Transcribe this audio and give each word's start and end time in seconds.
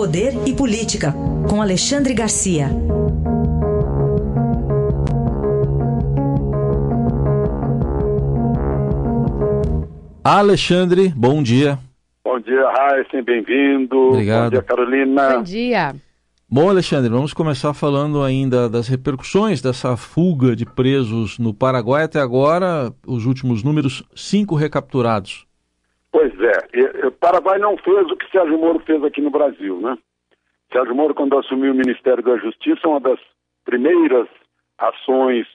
Poder 0.00 0.32
e 0.48 0.56
Política, 0.56 1.12
com 1.46 1.60
Alexandre 1.60 2.14
Garcia. 2.14 2.68
Alexandre, 10.24 11.12
bom 11.14 11.42
dia. 11.42 11.78
Bom 12.24 12.40
dia, 12.40 12.66
Raíssen, 12.70 13.22
bem-vindo. 13.22 13.94
Obrigado. 13.94 14.44
Bom 14.44 14.50
dia, 14.52 14.62
Carolina. 14.62 15.36
Bom 15.36 15.42
dia. 15.42 15.94
Bom, 16.48 16.70
Alexandre, 16.70 17.10
vamos 17.10 17.34
começar 17.34 17.74
falando 17.74 18.22
ainda 18.22 18.70
das 18.70 18.88
repercussões 18.88 19.60
dessa 19.60 19.98
fuga 19.98 20.56
de 20.56 20.64
presos 20.64 21.38
no 21.38 21.52
Paraguai. 21.52 22.04
Até 22.04 22.20
agora, 22.20 22.90
os 23.06 23.26
últimos 23.26 23.62
números, 23.62 24.02
cinco 24.16 24.54
recapturados. 24.54 25.46
Pois 26.10 26.32
é, 26.40 26.49
Paraguai 27.18 27.58
não 27.58 27.76
fez 27.76 28.10
o 28.10 28.16
que 28.16 28.30
Sérgio 28.30 28.58
Moro 28.58 28.80
fez 28.80 29.02
aqui 29.04 29.20
no 29.20 29.30
Brasil, 29.30 29.80
né? 29.80 29.96
Sérgio 30.72 30.94
Moro, 30.94 31.14
quando 31.14 31.38
assumiu 31.38 31.72
o 31.72 31.76
Ministério 31.76 32.22
da 32.22 32.36
Justiça, 32.36 32.88
uma 32.88 33.00
das 33.00 33.18
primeiras 33.64 34.28
ações 34.78 35.46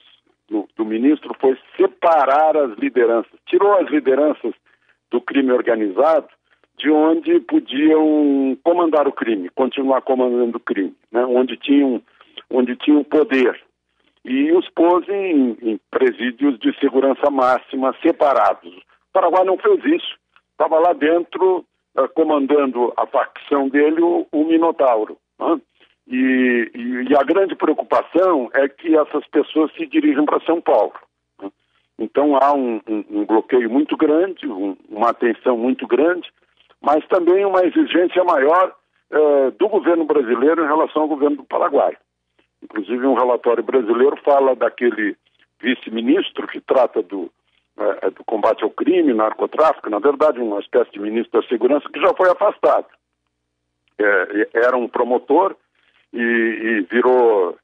do, 0.48 0.68
do 0.76 0.84
ministro 0.84 1.34
foi 1.40 1.58
separar 1.76 2.56
as 2.56 2.78
lideranças. 2.78 3.32
Tirou 3.46 3.72
as 3.78 3.88
lideranças 3.88 4.54
do 5.10 5.20
crime 5.20 5.52
organizado 5.52 6.28
de 6.78 6.90
onde 6.90 7.40
podiam 7.40 8.56
comandar 8.62 9.08
o 9.08 9.12
crime, 9.12 9.48
continuar 9.50 10.02
comandando 10.02 10.58
o 10.58 10.60
crime, 10.60 10.94
né? 11.10 11.24
onde 11.24 11.56
tinham 11.56 12.02
onde 12.50 12.76
tinham 12.76 13.02
poder 13.02 13.60
e 14.26 14.52
os 14.52 14.68
pôs 14.70 15.08
em, 15.08 15.56
em 15.62 15.80
presídios 15.90 16.58
de 16.58 16.76
segurança 16.80 17.30
máxima 17.30 17.94
separados. 18.02 18.74
O 18.74 19.12
Paraguai 19.12 19.44
não 19.44 19.56
fez 19.56 19.84
isso, 19.84 20.16
estava 20.56 20.78
lá 20.78 20.92
dentro 20.92 21.64
uh, 21.96 22.08
comandando 22.14 22.92
a 22.96 23.06
facção 23.06 23.68
dele 23.68 24.00
o, 24.00 24.26
o 24.32 24.44
Minotauro. 24.44 25.18
Né? 25.38 25.60
E, 26.08 26.70
e, 26.74 27.10
e, 27.10 27.16
a 27.16 27.22
grande 27.24 27.54
preocupação 27.54 28.48
é 28.54 28.68
que 28.68 28.96
essas 28.96 29.26
pessoas 29.26 29.72
se 29.74 29.86
dirigem 29.86 30.24
para 30.24 30.40
São 30.40 30.60
Paulo. 30.60 30.94
Né? 31.42 31.50
Então 31.98 32.36
há 32.36 32.52
um, 32.54 32.80
um, 32.88 33.04
um 33.10 33.26
bloqueio 33.26 33.68
muito 33.68 33.96
grande, 33.96 34.46
um, 34.46 34.76
uma 34.88 35.10
atenção 35.10 35.56
muito 35.56 35.86
grande 35.86 36.30
mas 36.80 37.04
também 37.08 37.44
uma 37.44 37.64
exigência 37.64 38.22
maior 38.24 38.74
eh, 39.10 39.50
do 39.58 39.68
governo 39.68 40.04
brasileiro 40.04 40.64
em 40.64 40.68
relação 40.68 41.02
ao 41.02 41.08
governo 41.08 41.38
do 41.38 41.44
Paraguai. 41.44 41.96
Inclusive, 42.62 43.06
um 43.06 43.14
relatório 43.14 43.62
brasileiro 43.62 44.16
fala 44.24 44.54
daquele 44.54 45.16
vice-ministro 45.60 46.46
que 46.46 46.60
trata 46.60 47.02
do, 47.02 47.30
eh, 47.78 48.10
do 48.10 48.24
combate 48.24 48.64
ao 48.64 48.70
crime, 48.70 49.12
narcotráfico, 49.12 49.90
na 49.90 49.98
verdade, 49.98 50.40
uma 50.40 50.60
espécie 50.60 50.90
de 50.92 51.00
ministro 51.00 51.40
da 51.40 51.48
Segurança 51.48 51.88
que 51.92 52.00
já 52.00 52.12
foi 52.14 52.30
afastado. 52.30 52.86
Eh, 53.98 54.48
era 54.54 54.76
um 54.76 54.88
promotor 54.88 55.56
e, 56.12 56.20
e 56.20 56.80
virou 56.90 57.58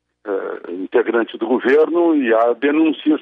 integrante 0.69 1.37
do 1.37 1.49
governo 1.49 2.15
e 2.15 2.33
há 2.33 2.53
denúncias 2.53 3.21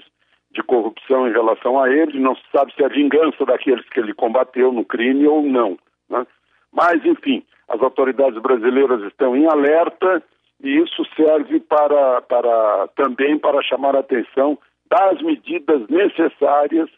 de 0.51 0.63
corrupção 0.63 1.29
em 1.29 1.33
relação 1.33 1.81
a 1.81 1.89
ele, 1.89 2.19
não 2.19 2.35
se 2.35 2.43
sabe 2.53 2.75
se 2.75 2.83
é 2.83 2.89
vingança 2.89 3.45
daqueles 3.45 3.89
que 3.89 4.01
ele 4.01 4.13
combateu 4.13 4.73
no 4.73 4.85
crime 4.85 5.27
ou 5.27 5.43
não. 5.43 5.79
Né? 6.09 6.27
Mas, 6.73 7.05
enfim, 7.05 7.45
as 7.69 7.81
autoridades 7.81 8.41
brasileiras 8.43 9.01
estão 9.05 9.37
em 9.37 9.47
alerta 9.47 10.23
e 10.63 10.79
isso 10.79 11.05
serve 11.17 11.61
para, 11.61 12.21
para 12.23 12.89
também 12.97 13.39
para 13.39 13.63
chamar 13.63 13.95
a 13.95 14.01
atenção 14.01 14.59
das 14.91 15.23
medidas 15.23 15.87
necessárias 15.89 16.91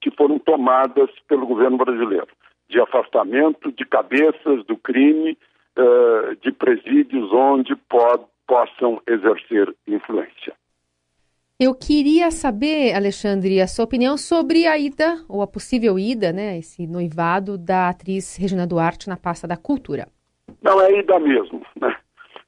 que 0.00 0.10
foram 0.10 0.38
tomadas 0.38 1.10
pelo 1.28 1.46
governo 1.46 1.76
brasileiro 1.76 2.28
de 2.70 2.80
afastamento 2.80 3.72
de 3.72 3.84
cabeças 3.84 4.64
do 4.64 4.76
crime, 4.76 5.36
uh, 5.76 6.36
de 6.36 6.52
presídios 6.52 7.30
onde 7.32 7.74
pod, 7.74 8.24
possam 8.46 9.02
exercer 9.06 9.74
influência. 9.86 10.54
Eu 11.58 11.74
queria 11.74 12.30
saber, 12.30 12.94
Alexandre, 12.94 13.60
a 13.60 13.66
sua 13.66 13.84
opinião 13.84 14.16
sobre 14.16 14.66
a 14.66 14.78
ida, 14.78 15.18
ou 15.28 15.42
a 15.42 15.46
possível 15.46 15.98
ida, 15.98 16.32
né, 16.32 16.56
esse 16.56 16.86
noivado 16.86 17.58
da 17.58 17.90
atriz 17.90 18.36
Regina 18.36 18.66
Duarte 18.66 19.08
na 19.08 19.16
pasta 19.16 19.46
da 19.46 19.58
cultura. 19.58 20.08
Não, 20.62 20.80
é 20.80 20.98
ida 20.98 21.18
mesmo. 21.18 21.60
Né? 21.78 21.94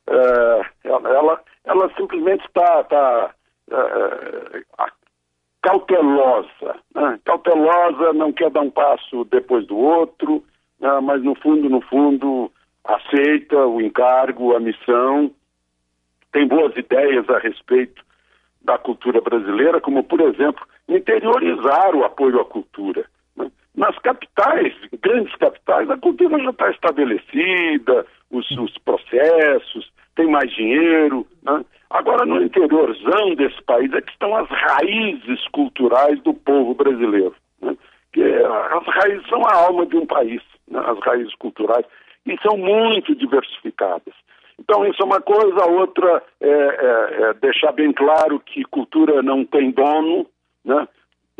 É, 0.08 0.60
ela, 0.84 1.42
ela 1.64 1.94
simplesmente 1.94 2.44
está 2.46 2.84
tá, 2.84 3.34
é, 3.72 4.62
cautelosa. 5.62 6.76
Né? 6.94 7.18
Cautelosa, 7.24 8.12
não 8.12 8.32
quer 8.32 8.50
dar 8.50 8.60
um 8.60 8.70
passo 8.70 9.24
depois 9.24 9.66
do 9.66 9.76
outro, 9.76 10.44
né? 10.80 11.00
mas 11.00 11.22
no 11.22 11.34
fundo, 11.36 11.68
no 11.68 11.80
fundo, 11.80 12.50
aceita 12.84 13.56
o 13.66 13.80
encargo, 13.80 14.54
a 14.54 14.60
missão, 14.60 15.30
tem 16.32 16.46
boas 16.46 16.76
ideias 16.76 17.28
a 17.30 17.38
respeito 17.38 18.02
da 18.62 18.78
cultura 18.78 19.20
brasileira, 19.20 19.80
como, 19.80 20.02
por 20.02 20.20
exemplo, 20.20 20.66
interiorizar 20.88 21.94
o 21.94 22.04
apoio 22.04 22.40
à 22.40 22.44
cultura. 22.44 23.04
Né? 23.36 23.50
Nas 23.74 23.96
capitais, 23.98 24.74
grandes 25.02 25.34
capitais, 25.36 25.88
a 25.90 25.96
cultura 25.96 26.38
já 26.42 26.50
está 26.50 26.70
estabelecida, 26.70 28.06
os, 28.30 28.50
os, 28.52 28.76
processos, 28.78 29.92
tem 30.14 30.26
mais 30.28 30.50
dinheiro. 30.52 31.26
Né? 31.42 31.64
Agora, 31.90 32.24
no 32.24 32.42
interiorzão 32.42 33.34
desse 33.34 33.60
país 33.62 33.92
é 33.92 34.00
que 34.00 34.12
estão 34.12 34.34
as 34.36 34.48
raízes 34.48 35.46
culturais 35.48 36.20
do 36.22 36.32
povo 36.34 36.74
brasileiro. 36.74 37.34
Né? 37.60 37.76
Que 38.12 38.22
é, 38.22 38.44
as 38.44 38.86
raízes 38.86 39.28
são 39.28 39.42
a 39.46 39.54
alma 39.54 39.86
de 39.86 39.96
um 39.96 40.06
país, 40.06 40.42
né? 40.68 40.80
as 40.86 40.98
raízes 41.00 41.34
culturais, 41.34 41.84
e 42.26 42.36
são 42.40 42.56
muito 42.56 43.14
diversificadas. 43.14 44.14
Então, 44.58 44.86
isso 44.86 45.02
é 45.02 45.04
uma 45.04 45.20
coisa. 45.20 45.64
A 45.64 45.66
outra 45.66 46.22
é, 46.40 46.48
é, 46.48 47.22
é 47.22 47.34
deixar 47.34 47.72
bem 47.72 47.92
claro 47.92 48.38
que 48.38 48.64
cultura 48.64 49.22
não 49.22 49.44
tem 49.44 49.70
dono, 49.72 50.26
né? 50.64 50.86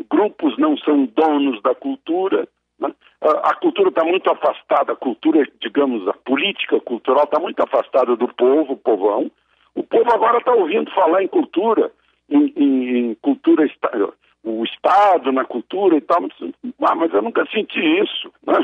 grupos 0.09 0.57
não 0.57 0.77
são 0.77 1.05
donos 1.05 1.61
da 1.61 1.73
cultura. 1.73 2.47
Né? 2.79 2.93
A, 3.21 3.51
a, 3.51 3.55
cultura 3.55 3.89
está 3.89 4.03
muito 4.03 4.29
afastada, 4.29 4.93
a 4.93 4.95
cultura, 4.95 5.47
digamos, 5.61 6.07
a 6.07 6.13
política 6.13 6.79
cultural 6.81 7.23
está 7.23 7.39
muito 7.39 7.61
afastada 7.61 8.15
do 8.15 8.27
povo, 8.27 8.75
povão. 8.75 9.31
O 9.75 9.83
povo 9.83 10.13
agora 10.13 10.37
está 10.37 10.53
ouvindo 10.53 10.91
falar 10.91 11.23
em 11.23 11.27
cultura, 11.27 11.91
em, 12.29 12.53
em, 12.55 13.15
cultura 13.15 13.65
o 14.43 14.63
Estado 14.63 15.31
na 15.31 15.45
cultura 15.45 15.95
e 15.95 16.01
tal. 16.01 16.27
Ah, 16.81 16.95
mas 16.95 17.13
eu 17.13 17.21
nunca 17.21 17.45
senti 17.47 17.79
isso. 17.79 18.31
Né? 18.45 18.55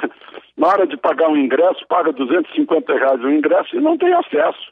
Na 0.58 0.68
hora 0.68 0.86
de 0.86 0.98
pagar 0.98 1.30
um 1.30 1.38
ingresso, 1.38 1.86
paga 1.88 2.12
250 2.12 2.94
reais 2.94 3.24
o 3.24 3.30
ingresso 3.30 3.76
e 3.76 3.82
não 3.82 3.98
tem 3.98 4.14
acesso 4.14 4.72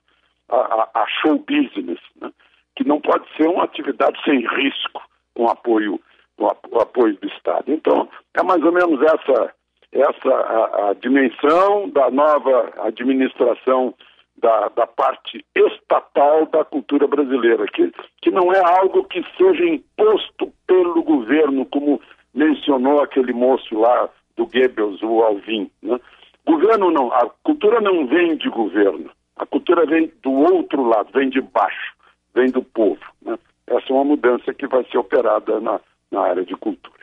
a, 0.50 0.58
a, 0.58 0.90
a 0.94 1.08
show 1.22 1.38
business, 1.40 2.00
né? 2.22 2.32
que 2.76 2.84
não 2.84 3.00
pode 3.00 3.26
ser 3.36 3.48
uma 3.48 3.64
atividade 3.64 4.22
sem 4.24 4.40
risco 4.40 5.02
com 5.34 5.48
apoio, 5.48 6.00
com 6.36 6.80
apoio 6.80 7.16
do 7.16 7.28
Estado. 7.28 7.72
Então, 7.72 8.10
é 8.36 8.44
mais 8.44 8.64
ou 8.64 8.72
menos 8.72 9.02
essa, 9.02 9.54
essa 9.92 10.30
a, 10.30 10.90
a 10.90 10.94
dimensão 10.94 11.90
da 11.90 12.12
nova 12.12 12.74
administração 12.80 13.94
da, 14.38 14.70
da, 14.70 14.86
parte 14.86 15.44
estatal 15.56 16.46
da 16.48 16.64
cultura 16.64 17.08
brasileira, 17.08 17.66
que, 17.68 17.92
que 18.22 18.30
não 18.30 18.52
é 18.54 18.62
algo 18.80 19.04
que 19.06 19.24
seja 19.38 19.66
imposto 19.66 20.52
pelo 20.68 21.02
governo, 21.04 21.66
como 21.66 22.00
mencionou 22.34 23.02
aquele 23.02 23.34
moço 23.34 23.80
lá 23.80 24.10
do 24.36 24.46
Goebbels, 24.46 25.02
o 25.02 25.22
Alvin. 25.24 25.70
Né? 25.82 26.00
Governo 26.46 26.92
não, 26.92 27.12
a 27.12 27.30
cultura 27.44 27.82
não 27.82 28.06
vem 28.08 28.38
de 28.38 28.50
governo, 28.50 29.10
a 29.36 29.46
cultura 29.46 29.86
vem 29.86 30.12
do 30.22 30.32
outro 30.32 30.88
lado, 30.88 31.10
vem 31.14 31.30
de 31.30 31.42
baixo, 31.42 31.94
vem 32.34 32.52
do 32.52 32.62
povo. 32.62 33.02
Né? 33.22 33.38
Essa 33.66 33.86
é 33.90 33.94
uma 33.94 34.06
mudança 34.06 34.54
que 34.54 34.68
vai 34.68 34.86
ser 34.92 34.98
operada 34.98 35.60
na, 35.60 35.80
na 36.12 36.22
área 36.22 36.46
de 36.46 36.56
cultura. 36.56 36.96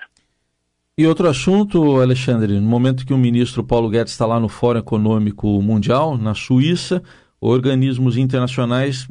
E 0.96 1.08
outro 1.08 1.28
assunto, 1.28 2.00
Alexandre, 2.00 2.60
no 2.60 2.68
momento 2.68 3.04
que 3.04 3.12
o 3.12 3.18
ministro 3.18 3.64
Paulo 3.64 3.90
Guedes 3.90 4.12
está 4.12 4.24
lá 4.24 4.38
no 4.38 4.48
Fórum 4.48 4.78
Econômico 4.78 5.60
Mundial, 5.60 6.16
na 6.16 6.34
Suíça, 6.34 7.02
organismos 7.44 8.16
internacionais 8.16 9.06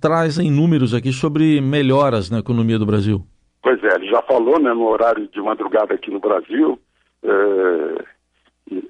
trazem 0.00 0.50
números 0.50 0.94
aqui 0.94 1.12
sobre 1.12 1.60
melhoras 1.60 2.30
na 2.30 2.38
economia 2.38 2.78
do 2.78 2.86
Brasil. 2.86 3.26
Pois 3.60 3.82
é, 3.82 3.96
ele 3.96 4.08
já 4.08 4.22
falou 4.22 4.60
né, 4.60 4.72
no 4.72 4.86
horário 4.86 5.26
de 5.26 5.40
madrugada 5.40 5.94
aqui 5.94 6.10
no 6.10 6.20
Brasil, 6.20 6.78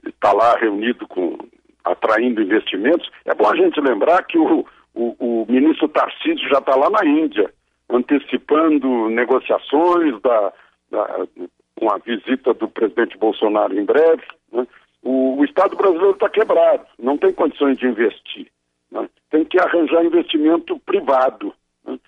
está 0.06 0.30
é, 0.30 0.34
lá 0.34 0.56
reunido 0.58 1.08
com 1.08 1.38
atraindo 1.84 2.42
investimentos. 2.42 3.08
É 3.24 3.34
bom 3.34 3.48
a 3.48 3.56
gente 3.56 3.80
lembrar 3.80 4.22
que 4.24 4.38
o, 4.38 4.66
o, 4.94 5.16
o 5.18 5.46
ministro 5.48 5.88
Tarcísio 5.88 6.48
já 6.50 6.58
está 6.58 6.76
lá 6.76 6.90
na 6.90 7.06
Índia, 7.06 7.50
antecipando 7.88 9.08
negociações 9.08 10.20
da, 10.20 10.52
da, 10.90 11.26
com 11.78 11.90
a 11.90 11.98
visita 11.98 12.52
do 12.52 12.68
presidente 12.68 13.16
Bolsonaro 13.16 13.78
em 13.78 13.84
breve. 13.84 14.22
Né? 14.52 14.66
O, 15.02 15.38
o 15.38 15.44
Estado 15.44 15.76
brasileiro 15.76 16.10
está 16.10 16.28
quebrado, 16.28 16.84
não 16.98 17.16
tem 17.16 17.32
condições 17.32 17.78
de 17.78 17.86
investir. 17.86 18.48
Né? 18.90 19.08
Tem 19.30 19.44
que 19.44 19.58
arranjar 19.60 20.04
investimento 20.04 20.78
privado. 20.80 21.52
Né? 21.84 21.98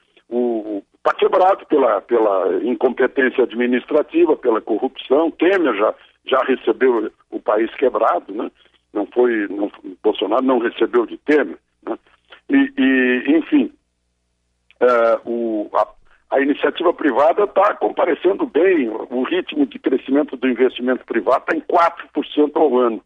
Está 0.95 1.15
quebrado 1.15 1.67
pela, 1.67 2.01
pela 2.03 2.63
incompetência 2.65 3.45
administrativa, 3.45 4.37
pela 4.37 4.61
corrupção. 4.61 5.31
Temer 5.31 5.75
já, 5.77 5.95
já 6.27 6.41
recebeu 6.41 7.11
o 7.31 7.41
país 7.41 7.75
quebrado, 7.77 8.33
né? 8.33 8.51
não 8.93 9.07
foi, 9.07 9.47
não, 9.49 9.71
Bolsonaro 10.03 10.43
não 10.43 10.59
recebeu 10.59 11.07
de 11.07 11.17
Temer. 11.19 11.59
Né? 11.87 11.99
E, 12.51 12.73
e, 12.77 13.37
enfim, 13.37 13.73
uh, 14.81 15.31
o, 15.31 15.71
a, 15.75 15.87
a, 16.31 16.41
iniciativa 16.41 16.93
privada 16.93 17.45
está 17.45 17.75
comparecendo 17.75 18.47
bem, 18.47 18.89
o 18.89 19.23
ritmo 19.23 19.67
de 19.67 19.79
crescimento 19.79 20.37
do 20.37 20.49
investimento 20.49 21.05
privado 21.05 21.45
está 21.47 21.57
em 21.57 21.61
4% 21.61 22.51
ao 22.55 22.79
ano. 22.79 23.03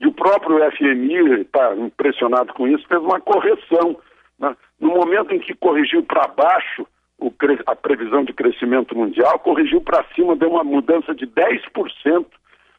E 0.00 0.06
o 0.06 0.12
próprio 0.12 0.58
FMI 0.72 1.42
está 1.42 1.74
impressionado 1.74 2.52
com 2.52 2.68
isso, 2.68 2.86
fez 2.86 3.00
uma 3.00 3.20
correção. 3.20 3.96
Né? 4.38 4.54
No 4.78 4.90
momento 4.90 5.34
em 5.34 5.38
que 5.38 5.54
corrigiu 5.54 6.02
para 6.02 6.28
baixo 6.28 6.86
o, 7.18 7.32
a 7.66 7.74
previsão 7.74 8.24
de 8.24 8.32
crescimento 8.32 8.96
mundial, 8.96 9.38
corrigiu 9.38 9.80
para 9.80 10.04
cima, 10.14 10.36
deu 10.36 10.50
uma 10.50 10.64
mudança 10.64 11.14
de 11.14 11.26
10% 11.26 12.26